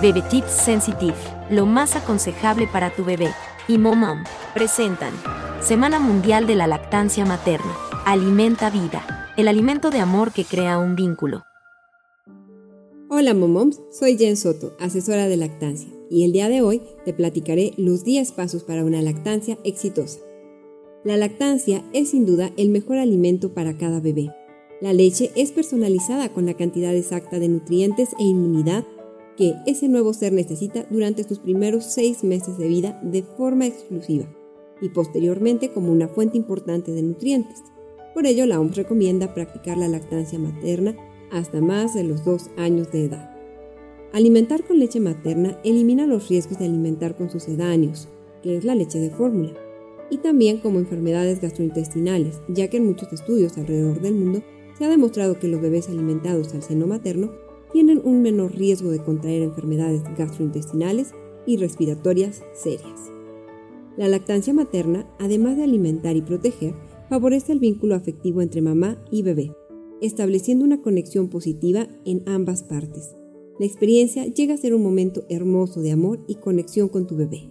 [0.00, 1.16] Bebe Tips Sensitive,
[1.50, 3.30] lo más aconsejable para tu bebé.
[3.66, 4.22] Y Momom
[4.54, 5.12] presentan
[5.60, 7.76] Semana Mundial de la Lactancia Materna.
[8.06, 11.42] Alimenta vida, el alimento de amor que crea un vínculo.
[13.10, 17.72] Hola Momoms, soy Jen Soto, asesora de lactancia, y el día de hoy te platicaré
[17.76, 20.20] los 10 pasos para una lactancia exitosa.
[21.02, 24.30] La lactancia es sin duda el mejor alimento para cada bebé.
[24.80, 28.84] La leche es personalizada con la cantidad exacta de nutrientes e inmunidad
[29.38, 34.26] que ese nuevo ser necesita durante sus primeros seis meses de vida de forma exclusiva
[34.82, 37.62] y posteriormente como una fuente importante de nutrientes.
[38.14, 40.96] Por ello, la OMS recomienda practicar la lactancia materna
[41.30, 43.30] hasta más de los dos años de edad.
[44.12, 48.08] Alimentar con leche materna elimina los riesgos de alimentar con sucedáneos,
[48.42, 49.52] que es la leche de fórmula,
[50.10, 54.42] y también como enfermedades gastrointestinales, ya que en muchos estudios alrededor del mundo
[54.76, 57.30] se ha demostrado que los bebés alimentados al seno materno
[57.72, 61.12] tienen un menor riesgo de contraer enfermedades gastrointestinales
[61.46, 63.10] y respiratorias serias.
[63.96, 66.74] La lactancia materna, además de alimentar y proteger,
[67.08, 69.52] favorece el vínculo afectivo entre mamá y bebé,
[70.00, 73.16] estableciendo una conexión positiva en ambas partes.
[73.58, 77.48] La experiencia llega a ser un momento hermoso de amor y conexión con tu bebé.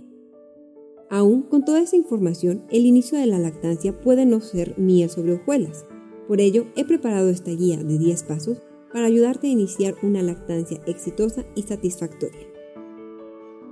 [1.10, 5.34] Aún con toda esa información, el inicio de la lactancia puede no ser miel sobre
[5.34, 5.86] hojuelas.
[6.28, 10.80] Por ello, he preparado esta guía de 10 pasos para ayudarte a iniciar una lactancia
[10.86, 12.48] exitosa y satisfactoria.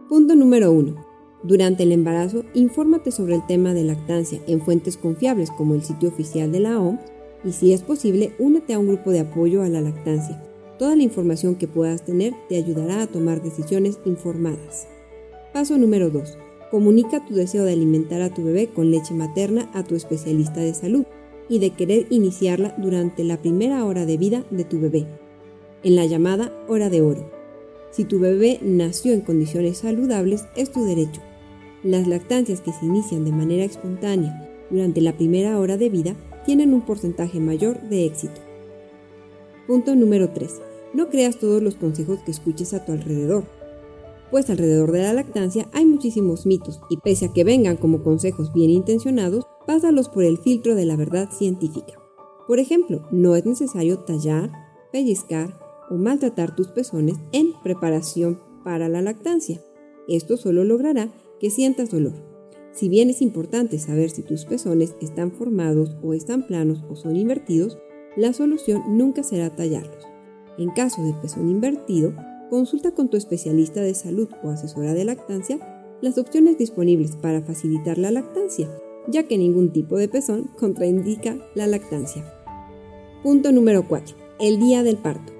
[0.09, 0.95] Punto número 1.
[1.43, 6.09] Durante el embarazo, infórmate sobre el tema de lactancia en fuentes confiables como el sitio
[6.09, 6.99] oficial de la OMS
[7.43, 10.41] y si es posible, únete a un grupo de apoyo a la lactancia.
[10.79, 14.87] Toda la información que puedas tener te ayudará a tomar decisiones informadas.
[15.53, 16.37] Paso número 2.
[16.71, 20.73] Comunica tu deseo de alimentar a tu bebé con leche materna a tu especialista de
[20.73, 21.05] salud
[21.49, 25.05] y de querer iniciarla durante la primera hora de vida de tu bebé,
[25.83, 27.29] en la llamada hora de oro.
[27.91, 31.21] Si tu bebé nació en condiciones saludables, es tu derecho.
[31.83, 36.73] Las lactancias que se inician de manera espontánea durante la primera hora de vida tienen
[36.73, 38.41] un porcentaje mayor de éxito.
[39.67, 40.61] Punto número 3.
[40.93, 43.45] No creas todos los consejos que escuches a tu alrededor,
[44.31, 48.51] pues alrededor de la lactancia hay muchísimos mitos y pese a que vengan como consejos
[48.53, 51.93] bien intencionados, pásalos por el filtro de la verdad científica.
[52.47, 54.51] Por ejemplo, no es necesario tallar,
[54.91, 55.59] pellizcar
[55.89, 59.61] o maltratar tus pezones en preparación para la lactancia.
[60.07, 62.13] Esto solo logrará que sientas dolor.
[62.71, 67.15] Si bien es importante saber si tus pezones están formados o están planos o son
[67.15, 67.77] invertidos,
[68.15, 70.05] la solución nunca será tallarlos.
[70.57, 72.13] En caso de pezón invertido,
[72.49, 75.59] consulta con tu especialista de salud o asesora de lactancia
[76.01, 78.69] las opciones disponibles para facilitar la lactancia
[79.07, 82.23] ya que ningún tipo de pezón contraindica la lactancia.
[83.23, 84.15] Punto número 4.
[84.39, 85.33] El día del parto.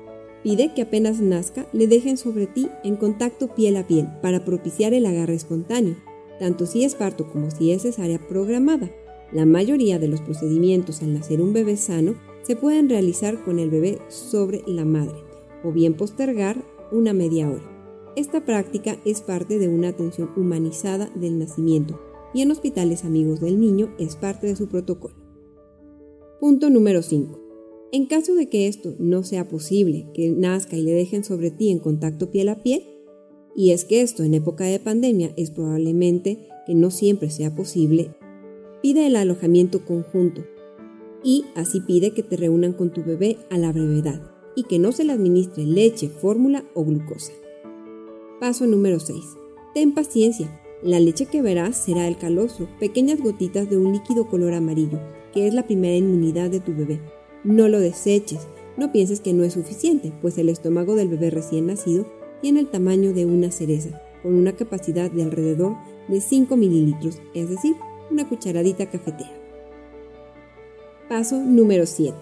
[0.44, 4.94] Pide que apenas nazca le dejen sobre ti en contacto piel a piel para propiciar
[4.94, 5.96] el agarre espontáneo,
[6.40, 8.92] tanto si es parto como si es cesárea programada.
[9.32, 13.72] La mayoría de los procedimientos al nacer un bebé sano se pueden realizar con el
[13.72, 15.18] bebé sobre la madre
[15.64, 17.72] o bien postergar una media hora.
[18.16, 22.00] Esta práctica es parte de una atención humanizada del nacimiento
[22.36, 25.16] y en hospitales amigos del niño es parte de su protocolo.
[26.42, 27.40] Punto número 5.
[27.94, 31.70] En caso de que esto no sea posible, que nazca y le dejen sobre ti
[31.70, 32.84] en contacto piel a piel,
[33.56, 38.14] y es que esto en época de pandemia es probablemente que no siempre sea posible,
[38.82, 40.44] pide el alojamiento conjunto
[41.24, 44.22] y así pide que te reúnan con tu bebé a la brevedad
[44.58, 47.32] y que no se le administre leche, fórmula o glucosa.
[48.42, 49.24] Paso número 6.
[49.74, 54.54] Ten paciencia, la leche que verás será el calostro, pequeñas gotitas de un líquido color
[54.54, 55.00] amarillo,
[55.34, 57.02] que es la primera inmunidad de tu bebé.
[57.44, 58.48] No lo deseches,
[58.78, 62.06] no pienses que no es suficiente, pues el estómago del bebé recién nacido
[62.40, 65.76] tiene el tamaño de una cereza, con una capacidad de alrededor
[66.08, 67.76] de 5 mililitros, es decir,
[68.12, 69.34] una cucharadita cafetera.
[71.10, 72.16] Paso número 7.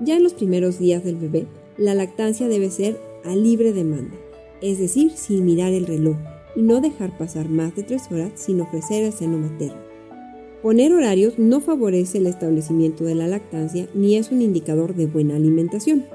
[0.00, 1.46] Ya en los primeros días del bebé,
[1.76, 4.16] la lactancia debe ser a libre demanda,
[4.60, 6.16] es decir, sin mirar el reloj
[6.58, 9.80] no dejar pasar más de tres horas sin ofrecer el seno materno.
[10.62, 15.36] Poner horarios no favorece el establecimiento de la lactancia ni es un indicador de buena
[15.36, 16.06] alimentación.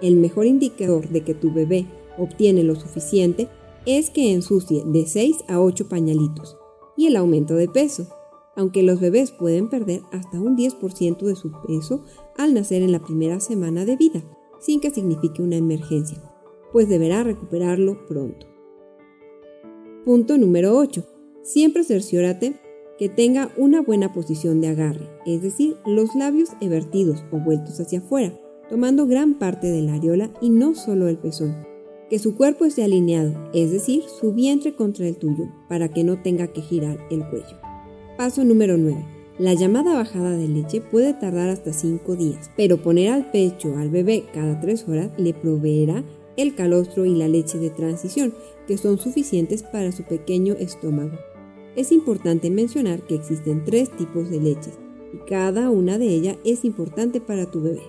[0.00, 1.86] El mejor indicador de que tu bebé
[2.16, 3.48] obtiene lo suficiente
[3.84, 6.56] es que ensucie de 6 a 8 pañalitos
[6.96, 8.08] y el aumento de peso,
[8.56, 12.04] aunque los bebés pueden perder hasta un 10% de su peso
[12.38, 14.22] al nacer en la primera semana de vida,
[14.60, 16.22] sin que signifique una emergencia,
[16.72, 18.49] pues deberá recuperarlo pronto.
[20.10, 21.04] Punto número 8.
[21.44, 22.54] Siempre cerciórate
[22.98, 28.00] que tenga una buena posición de agarre, es decir, los labios evertidos o vueltos hacia
[28.00, 28.36] afuera,
[28.68, 31.54] tomando gran parte de la areola y no solo el pezón.
[32.08, 36.20] Que su cuerpo esté alineado, es decir, su vientre contra el tuyo, para que no
[36.20, 37.60] tenga que girar el cuello.
[38.16, 39.06] Paso número 9.
[39.38, 43.90] La llamada bajada de leche puede tardar hasta 5 días, pero poner al pecho al
[43.90, 46.02] bebé cada 3 horas le proveerá
[46.40, 48.34] el calostro y la leche de transición,
[48.66, 51.18] que son suficientes para su pequeño estómago.
[51.76, 54.78] Es importante mencionar que existen tres tipos de leches
[55.12, 57.82] y cada una de ellas es importante para tu bebé.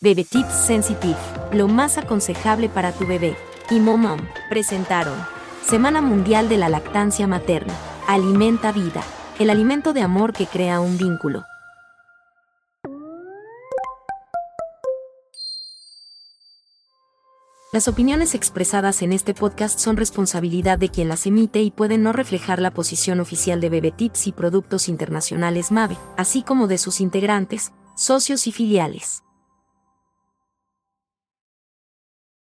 [0.02, 1.18] Bebe Tips Sensitive,
[1.54, 3.36] lo más aconsejable para tu bebé.
[3.72, 4.20] Y Momom
[4.50, 5.18] presentaron
[5.66, 7.74] Semana Mundial de la Lactancia Materna.
[8.08, 9.04] Alimenta vida
[9.40, 11.44] el alimento de amor que crea un vínculo.
[17.74, 22.14] Las opiniones expresadas en este podcast son responsabilidad de quien las emite y pueden no
[22.14, 27.74] reflejar la posición oficial de Bebetips y Productos Internacionales MAVE, así como de sus integrantes,
[27.98, 29.24] socios y filiales.